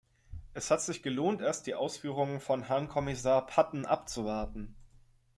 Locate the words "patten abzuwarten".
3.45-4.73